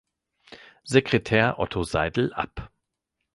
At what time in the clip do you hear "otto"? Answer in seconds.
1.59-1.83